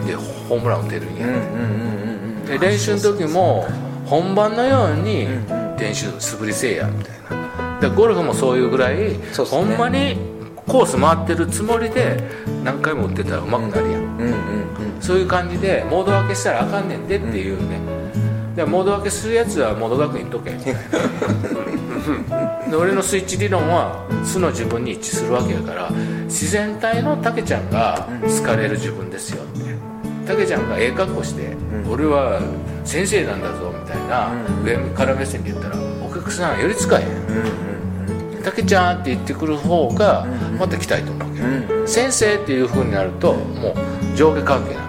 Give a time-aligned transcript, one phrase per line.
[0.00, 1.26] でホームラン打てるんや、
[2.46, 3.66] で練習の時も
[4.06, 5.26] 本番のように
[5.78, 7.80] 練習素振りせえやみたいな。
[7.80, 9.16] でゴルフもそういうぐらい、ね。
[9.50, 10.16] ほんまに
[10.66, 12.22] コース回ってるつもりで
[12.64, 14.02] 何回も打ってたら上手くなるやん。
[15.00, 17.80] そういう感じでモード分けしたらあかんねんでっていうね、
[18.54, 20.52] でモード分けするやつはモード学院とけ。
[22.70, 25.90] で俺のスイッチ理論は素の自分に一致するわけやから
[26.24, 29.61] 自然体のたけちゃんが好かれる自分ですよって
[30.26, 30.68] たけちゃん。
[30.68, 31.56] がええ格好して、
[31.90, 32.40] 俺は
[32.84, 33.42] 先生なん。
[33.42, 34.30] だぞみたいな、
[34.64, 36.60] 上から目線で言ったらお客さん。
[36.60, 37.06] 寄りつかへん。
[38.42, 39.00] たけちゃん。
[39.00, 40.26] って言ってくる方が
[40.58, 41.34] また来たいと思うわ
[41.84, 44.80] け、先生っていう風になるともう上下関係な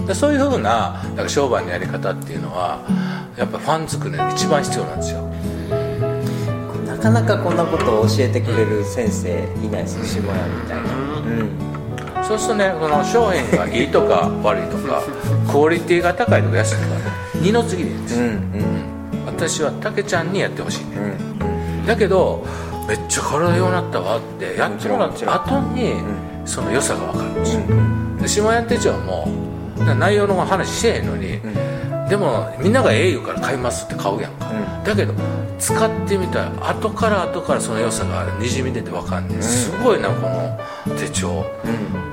[0.00, 2.80] のでそういうふうななんか商売のやり方っていうのは
[3.36, 5.28] やっぱファン作りに一番必要なんですよ。
[6.86, 9.28] なかなかこんなことを教えてくれる先生
[9.62, 10.82] いないです下屋みたいな。
[10.82, 11.77] うん
[12.28, 15.02] そうするとねこの商品がいいとか悪いとか
[15.50, 17.10] クオリティが高いとか安いとか
[17.40, 18.20] 二の次でいいんです。
[18.20, 18.42] よ、うん。
[19.26, 20.96] 私はたけちゃんにやってほしいね、
[21.40, 21.44] う
[21.84, 22.44] んだけど
[22.86, 25.94] めっちゃ体良くなったわってやってもらった後に
[26.44, 27.54] その良さが分かるんです。
[27.54, 27.62] よ、
[28.20, 29.28] で下屋手帳も
[29.98, 31.40] 内容の話してへんのに、
[32.10, 34.50] でもみんながええ言うから買いますって買うやんか、
[34.84, 35.14] だけど
[35.58, 39.42] 使ってみたら後から後からその良さがにじみ出て分かんねん。
[39.42, 40.58] すごいなこの
[40.96, 41.44] 手帳、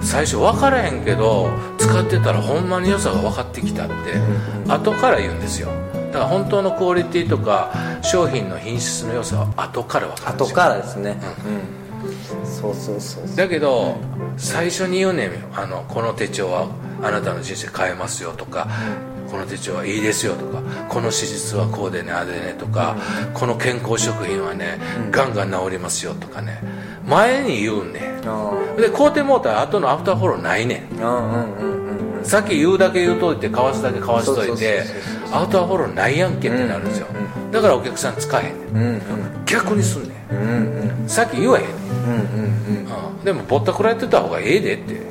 [0.00, 3.94] 最初分からへんけど使ってたらほんまに良さが分かってきたって、
[4.68, 5.68] 後から言うんですよ。
[6.12, 10.54] だから本当のクオリティとか商品の品質の良さは後から分かるんですよ。
[10.54, 11.16] 後からですね。
[11.46, 12.44] うん。
[12.44, 13.36] そうそうそうそう。
[13.36, 13.96] だけど
[14.36, 15.38] 最初に言うねんよ。
[15.54, 16.68] あのこの手帳は
[17.02, 18.68] あなたの人生変えますよとか、
[19.30, 22.96] この手帳はいいですよとかこの手術はこうでねああでねとか、
[23.34, 24.78] この健康食品はね、
[25.10, 26.62] ガンガン治りますよとかね。
[27.06, 28.00] 前に言うね。
[28.00, 28.28] ん。
[28.28, 32.24] あで買うてもうたら後のアフターフォローないねん。
[32.24, 34.84] さっき言うだけ言うといてかわすだけかわしといて
[35.32, 37.08] アウトアフォローないやんけってなるんですよ、
[37.50, 39.02] だからお客さん使えへんねん。
[39.44, 40.48] 逆にすんねん、うん
[41.02, 41.08] うん。
[41.08, 41.76] さっき言わへんねん。
[41.76, 41.84] うんう
[42.16, 42.22] んうん。
[42.86, 42.92] うん
[43.24, 45.00] でもぼったくられてた方がええでって。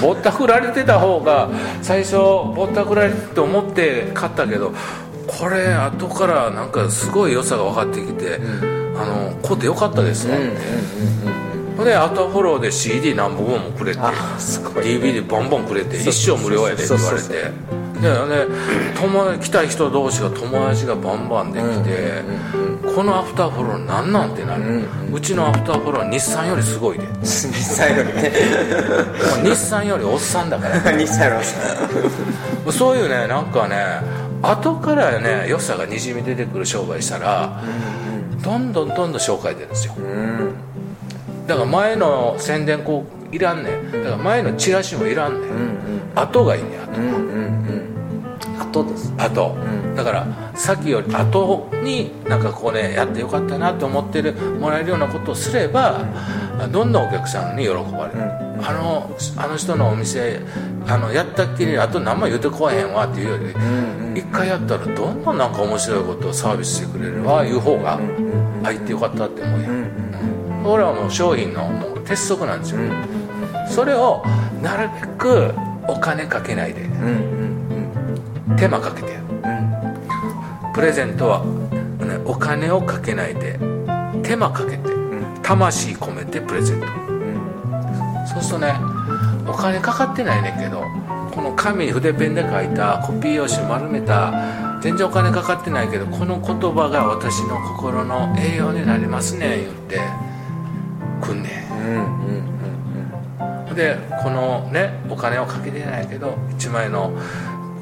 [0.00, 1.48] ぼったくられてた方が
[1.80, 4.74] 最初ぼったくられてと思って買ったけど
[5.26, 8.38] これ後からなんかすごい良さが分かってきて、
[8.96, 10.54] あの買ってよかったですわって、ほん
[11.84, 17.82] でアウトフォローで CD 何本もくれて DVD ボンボンくれて一生無料やでって言われて。
[18.02, 18.46] でね
[19.00, 22.22] 友達来た人同士が友達がバンバンできて、
[22.96, 27.06] このアフターフォローなんなんてなる、うちのアフターフォローは日産よりすごいで。
[27.22, 28.32] 日産よりね。
[29.44, 30.78] 日産よりおっさんだから。
[30.98, 31.40] 日産よ
[32.66, 33.76] りそういうねなんかね
[34.42, 37.62] 後からね良さがにじみ出てくる商売したら、
[38.42, 39.94] どんどんどんどん紹介出るんですよ。
[39.96, 40.71] うん
[41.46, 43.92] だから前の宣伝こういらんねん。
[43.92, 46.02] だから前のチラシもいらんねん、うんうん。
[46.14, 47.10] 後がいいねん後うんう。
[47.10, 48.60] んうん。
[48.60, 49.12] 後です。
[49.16, 49.56] 後、
[49.96, 56.04] だから先より後になんかこうねやってよかったなと思ってるもらえるようなことをすれば、
[56.70, 58.22] どんどんお客さんに喜ばれる、
[58.62, 60.40] あのあの人のお店
[60.86, 63.38] あのやったっきりあと何も言うてこえへんわっていうよ
[64.14, 67.98] り、一回やったらどんどんなんか面白いことをサービスしてくれるわいう方が
[68.62, 69.81] 入ってよかったって思うやん、
[70.62, 72.80] うんこれはもう商品のもう鉄則なんですよ、
[73.68, 74.22] それを
[74.62, 75.52] なるべく
[75.88, 76.82] お金かけないで。
[78.56, 79.18] 手間かけて
[80.72, 83.58] プレゼントは、ね、お金をかけないで。
[84.22, 84.92] 手間かけて。
[85.42, 86.86] 魂込めてプレゼント。
[88.26, 88.74] そうするとね
[89.46, 90.82] お金かかってないねんけど
[91.34, 100.00] この紙に筆ペンで書いたコピー用紙丸めた全然お金かかってないけどこの言葉が私の心の栄養になりますねん言って
[101.22, 102.06] くんねんうん
[103.68, 107.16] うんでこのねお金をかけてないけど1枚の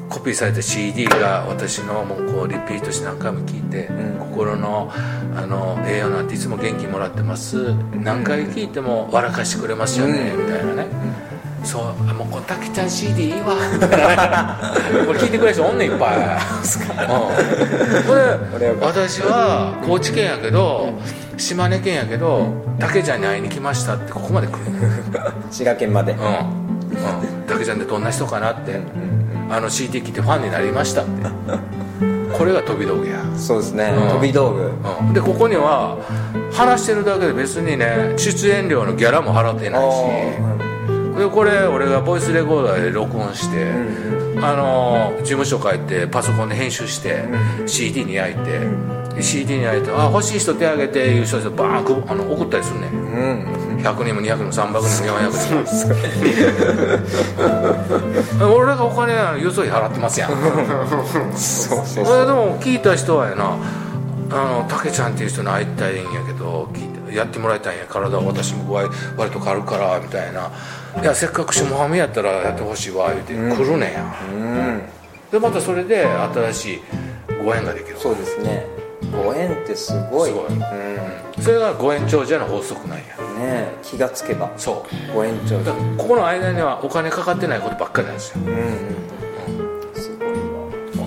[0.09, 4.91] コピーされた CD が私のもうこうリピートして何回も聞いて、心の
[5.37, 7.73] あの栄養なんていつも元気もらってます。
[7.93, 10.87] 何回聞いても笑かしてくれますよね、みたいなね、
[11.63, 13.55] そうあもうこれたけちゃん CD いいわ。
[15.05, 16.17] これ聞いてくれる人おんねんいっぱい。
[16.17, 16.23] うん。
[18.51, 20.93] これ私は高知県やけど
[21.37, 22.47] 島根県やけど
[22.79, 24.57] たけちゃんに会いに来ましたってここまで来る
[25.51, 26.13] 滋賀県まで。
[26.13, 28.81] うん、うん、ちゃんってどんな人かなって、
[29.49, 31.29] あの CD 聞いてファンになりましたって。
[32.37, 33.93] これが飛び道具や、そうですね。
[33.95, 34.09] うん。
[34.09, 34.71] 飛び道具。
[35.01, 35.97] うん、でここには
[36.51, 39.95] 話してるだけで別にね出演料のギャラも払ってないし
[41.17, 43.71] でこれ俺がボイスレコーダーで録音して、
[44.41, 47.25] あの事務所帰ってパソコンで編集して、
[47.65, 48.59] CD に焼いて、
[49.15, 52.91] で CD に焼いて「あ欲しい人手挙げて」いう人でバーンくあの送ったりすんねん。
[52.91, 55.55] うん100人も200人も300人も400人
[58.39, 58.55] も。
[58.55, 60.29] 俺がお金輸送費払ってますやん。
[61.35, 63.55] そうそうそれでも聞いた人はやな。
[64.33, 66.69] あのたけちゃんっていう人に会いたいんやけど
[67.15, 67.85] やってもらいたいんや。
[67.85, 70.51] 体は私も具合割と軽るからみたいな。
[71.01, 74.81] いやせっかく下ハムやったらやってほしいわ言うて来るねんや、うん。
[75.31, 76.81] でまたそれで新しい
[77.43, 77.97] ご縁ができる。
[77.97, 78.65] そうですね。
[79.11, 80.29] ご縁ってすごい。
[80.29, 80.47] すごい。
[80.47, 80.59] うん。
[80.59, 80.65] ね
[81.39, 83.03] それがご縁長者の法則なんや。
[83.39, 84.51] え気がつけば。
[84.57, 85.13] そう。
[85.13, 85.73] ご縁長者。
[85.97, 88.41] ここの間にはお金かかってないことばっかりなんですよ。
[88.45, 89.20] うん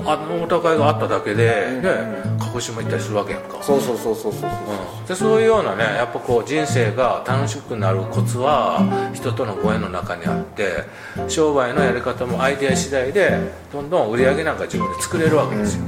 [0.06, 3.62] あのお互いがあっただけで、ね鹿児島行ったりするわけやんか。
[3.62, 5.04] そうそうそうそうそうそうう。
[5.04, 5.06] ん。
[5.06, 10.84] でそういうようなねやっぱこう人生が楽しくなるコツは人とのご縁の中にあって
[11.28, 13.38] 商売のやり方もアイデア次第で
[13.72, 15.84] どんどん売り上げなんか自分で作れるわけですよ、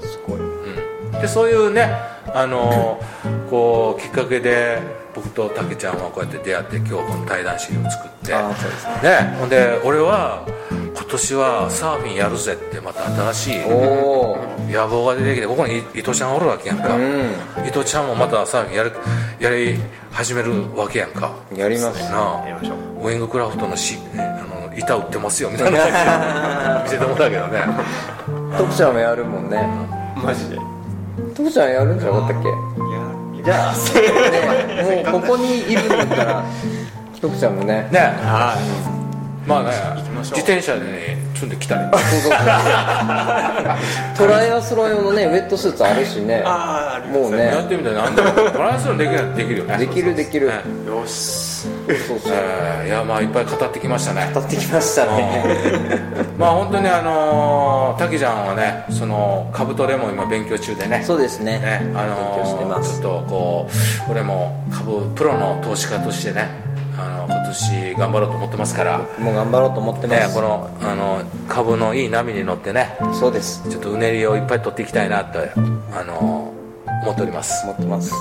[0.00, 0.40] すごい。
[0.40, 1.12] うん。
[1.12, 1.90] でそういうね
[2.34, 3.00] あの
[3.50, 4.78] こうきっかけで
[5.14, 8.92] 僕とたけちゃんはこうやって出会って今日この対談資料を作ってああそうですね。
[9.02, 10.85] ねほんで俺は今
[11.16, 17.32] 年はサーフィンやるぜってまた新しいおお野望が出てきてここに伊藤ちゃんおるわけやんか、うん。
[17.66, 18.92] 伊藤ちゃんもまたサーフィンやる
[19.40, 19.78] やり
[20.12, 21.34] 始めるわけやんか。
[21.54, 22.02] やります。
[22.10, 22.48] なあ。
[22.48, 23.08] やりましょう。
[23.08, 24.18] ウィングクラフトのしあ
[24.68, 25.78] の板売ってますよみたいな。
[25.78, 27.64] 感じで見せてもらったけどね。
[28.58, 29.66] 徳ちゃんもやるもんね。
[30.16, 30.58] マジで。
[31.34, 32.48] 徳ちゃんやるんじゃなかったっけ？
[33.42, 33.74] じゃあ
[34.92, 36.44] ねもうここにいるんだったら
[37.20, 37.88] 徳ちゃんもね。
[37.90, 38.00] ね。
[38.00, 38.56] は
[39.46, 39.70] まあね。
[40.22, 41.82] 自転車でね積んできたり。
[41.90, 42.32] そうそうそう
[44.16, 46.42] トライアスロン用のねウェットスーツあるしね。
[46.44, 47.12] あーある。
[47.12, 47.46] もうね。
[47.46, 49.34] やってみたら何でもバランスのできない。
[49.36, 50.14] できるよねできる。
[50.16, 51.68] できるよしそ
[52.14, 52.18] う。
[52.20, 54.28] そうえーいやまあいっぱい語ってきましたね。
[54.34, 55.44] 立ってきましたね。
[56.38, 61.04] まあ本当にあのー、滝ちゃんはねそのカブトレも今勉強中でね。
[61.04, 61.60] そうですね。
[61.60, 63.00] ねあの勉強してます。
[63.00, 63.68] ちょっとこ
[64.08, 66.65] う俺も株プロの投資家としてね
[67.46, 72.96] 年頑張ろうと思ってますから、もう頑張ろうと思ってます、ねこのあの株のいい波に乗ってね。
[73.12, 73.68] そうです。
[73.70, 75.38] ちょっとうねりをいっぱい取っていきたいなと
[75.92, 76.52] あの
[77.02, 78.12] 思っております、思ってます。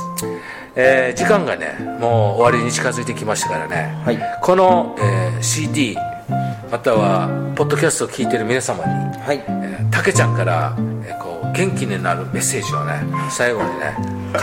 [0.75, 4.19] えー時間がねもう終わりに近づいてきましたからね、はい。
[4.42, 5.98] この、えー CD
[6.72, 9.44] またはポッドキャストを聞いてる皆様にはい。
[9.48, 13.95] えーたけちゃんから、えーこう元気になるメッセージをね最後にね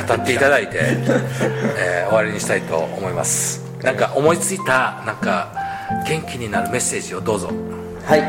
[0.09, 0.79] 語っていただいて、
[1.79, 5.53] えー終わりにしたいと思いますなんか思いついたなんか
[6.07, 7.51] 元気になるメッセージをどうぞ。
[8.05, 8.23] はい。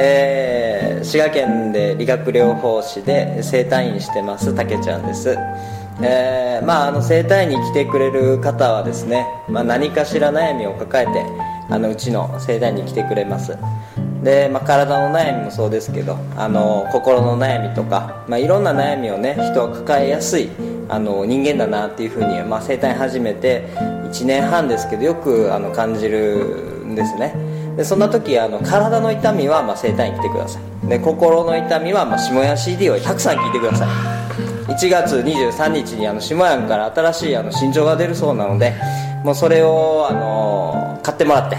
[0.00, 5.36] えー滋賀県で理学療法士で整体院してますたけちゃんです。
[6.02, 11.24] えーまあ、あの整体院に来てくれる方はですね、まあ、何かしら悩みを抱えて
[11.70, 13.56] あのうちの整体院に来てくれます。
[14.24, 20.48] で、まあ、体の悩みもそうですけどあの心の悩みとか、まあ、いろんな悩みをね人は抱えやすい
[20.88, 23.68] あの人間だなっていうふうに、まあ、整体始めて
[24.10, 27.34] 1年半ですけどよくあの感じるんですね。
[27.76, 30.88] でそんな時あの体の痛みは、まあ、整体院来てください。
[30.88, 34.14] で心の痛みは、まあ、下屋 CD をたくさん聞いてください。
[34.66, 38.74] 1月23日にあの下屋から新しいあの新章が出るそうなので
[39.22, 41.56] もうそれをあの買ってもらって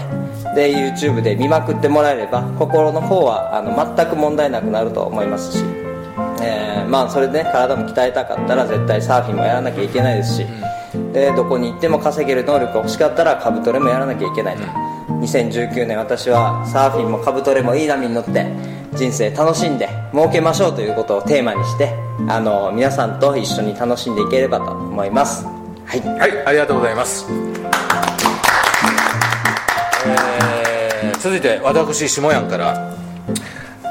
[0.54, 5.64] で YouTube で見まくってもらえれば心の方はあの全く問題なくなると思いますし、
[6.86, 10.46] まあそれで、ね、体も鍛えたかったら絶対サーフィンもやらなきゃいけないですし、
[11.12, 14.62] でどこに行っても稼げる能力が欲しかったらカブトレもやらなきゃいけないと、
[15.20, 18.46] 2019年私はサーフィンもカブトレもいい波に乗って
[18.94, 21.94] 人生楽しんで儲けましょうということをテーマにして
[22.28, 25.44] あの皆さんと一緒に楽しんでいければと思います。
[25.44, 26.00] はい。
[26.00, 27.26] はいありがとうございます、
[30.06, 30.56] えー
[31.26, 32.94] 続いて私下やんから、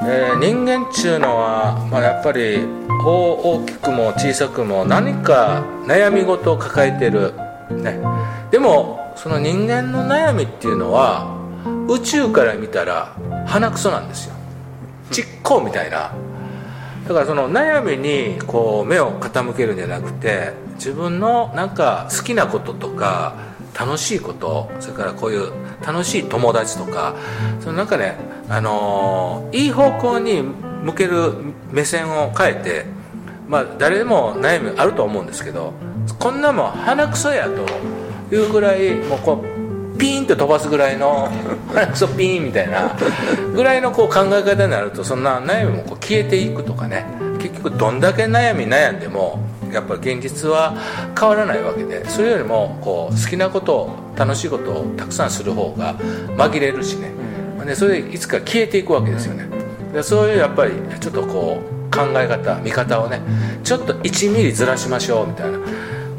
[0.07, 2.59] え人間っちゅうのは、まあ、やっぱり
[3.05, 7.33] 大大きくも小さくも何か悩み事を抱えてる、
[7.71, 7.99] ね、
[8.51, 11.35] でもその人間の悩みっていうのは
[11.87, 13.15] 宇宙から見たら
[13.47, 14.35] 鼻くそなんですよ。
[15.11, 16.13] ちっこうみたいな。
[17.07, 23.35] だからその悩みにこう目を傾けるんじゃなくて自分のなんか好きなこととか
[23.77, 25.51] 楽しいことそれからこういう
[25.85, 27.15] 楽しい友達とか
[27.59, 28.15] そのなんかね、
[28.49, 31.33] あのーいい方向に向ける
[31.71, 32.85] 目線を変えて
[33.47, 35.73] まあ誰でも悩みあると思うんですけど
[36.19, 37.47] こんなもん鼻くそや
[38.29, 41.29] というぐらいもうこうピーンって飛ばすぐらいの
[41.73, 42.91] 鼻くそピーンみたいな
[43.53, 47.05] ぐらいのこう考え方になるとそんな悩みもこう消えていくとかね
[47.39, 49.39] 結局どんだけ悩み悩んでも
[49.75, 50.75] やっぱり現実は
[51.19, 57.11] 変わらないわけでそれよりもこう好きなことを楽しいことをたくさんする方が紛れるしね、
[57.65, 59.47] でそれでいつか消えていくわけですよね。
[59.93, 63.21] でそういうやっぱりちょっとこう考え方見方をね
[63.63, 65.59] ちょっと1ミリずらしましょうみたいな。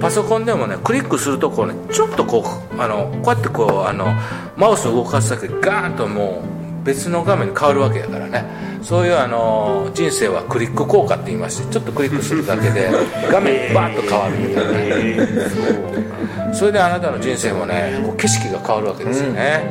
[0.00, 2.44] パソコンでもねクリックするとこうねちょっとこ
[2.76, 4.12] うあのこうやってこうあの
[4.56, 6.55] マウスを動かすだけでガーンともう
[6.86, 8.44] 別の画面に変わるわけだからね。
[8.82, 12.88] そういうあの人生はクリック効果って言いましてちょっとクリックするだけで
[13.28, 14.72] 画面バーッと変わるみたいな。
[14.72, 16.06] ね
[16.54, 19.62] それであなたの人生もねこう景色が変わるわけですよね、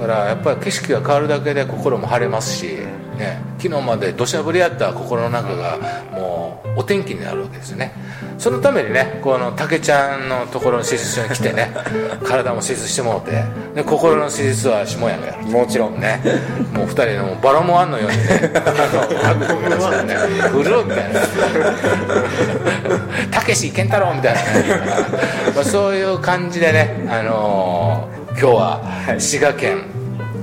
[0.00, 2.78] だからやっぱり景色が変わるだけで心も晴れますし、
[3.16, 5.78] ね、昨日まで土砂降りやった心の中が
[6.12, 7.92] もうお天気になるわけですよね。
[8.38, 11.70] そのためにねこの竹ちゃんのところの施術に来てね
[12.24, 13.42] 体も施術してもうて
[13.74, 16.20] で心の施術は下屋がやるもちろんね。
[16.72, 18.52] もう二人のバラモンあんのようにね
[19.24, 20.14] あの囲み出してね
[20.52, 21.20] 「ふる」みたいな
[23.32, 24.46] 「たけし健太郎」みたいなね、
[25.54, 28.80] まあ、そういう感じでね、あのー今日は
[29.18, 29.84] 滋賀県、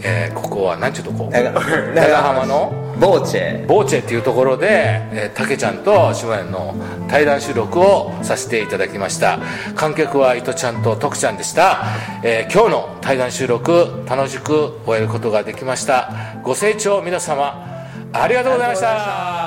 [0.04, 1.30] えーここは何ちゅうとこ？
[1.32, 2.74] 長長浜の？
[3.00, 3.66] ボーチェ。
[3.66, 4.68] ボーチェっていうところで、
[5.12, 6.76] えー、竹ちゃんと島園の
[7.08, 9.40] 対談収録をさせていただきました。
[9.76, 11.86] 観客は糸ちゃんと徳ちゃんでした、
[12.24, 16.12] えー今日の対談収録楽しく終えることができました。
[16.44, 17.66] ご清聴皆様
[18.14, 19.43] ありがとうございました